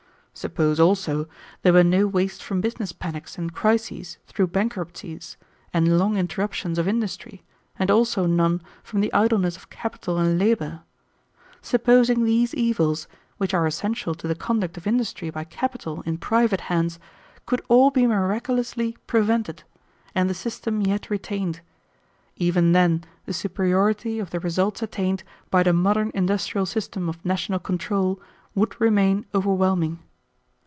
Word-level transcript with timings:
Suppose, 0.33 0.79
also, 0.79 1.27
there 1.61 1.73
were 1.73 1.83
no 1.83 2.07
waste 2.07 2.41
from 2.41 2.61
business 2.61 2.93
panics 2.93 3.37
and 3.37 3.53
crises 3.53 4.17
through 4.27 4.47
bankruptcy 4.47 5.19
and 5.73 5.99
long 5.99 6.17
interruptions 6.17 6.79
of 6.79 6.87
industry, 6.87 7.43
and 7.77 7.91
also 7.91 8.25
none 8.25 8.61
from 8.81 9.01
the 9.01 9.13
idleness 9.13 9.57
of 9.57 9.69
capital 9.69 10.17
and 10.17 10.39
labor. 10.39 10.81
Supposing 11.61 12.23
these 12.23 12.55
evils, 12.55 13.07
which 13.37 13.53
are 13.53 13.67
essential 13.67 14.15
to 14.15 14.27
the 14.27 14.33
conduct 14.33 14.77
of 14.77 14.87
industry 14.87 15.29
by 15.29 15.43
capital 15.43 16.01
in 16.03 16.17
private 16.17 16.61
hands, 16.61 16.97
could 17.45 17.61
all 17.67 17.91
be 17.91 18.07
miraculously 18.07 18.97
prevented, 19.07 19.63
and 20.15 20.27
the 20.29 20.33
system 20.33 20.81
yet 20.81 21.09
retained; 21.11 21.59
even 22.37 22.71
then 22.71 23.03
the 23.25 23.33
superiority 23.33 24.17
of 24.17 24.31
the 24.31 24.39
results 24.39 24.81
attained 24.81 25.23
by 25.51 25.61
the 25.61 25.73
modern 25.73 26.09
industrial 26.15 26.65
system 26.65 27.09
of 27.09 27.23
national 27.23 27.59
control 27.59 28.19
would 28.55 28.79
remain 28.81 29.25
overwhelming. 29.35 29.99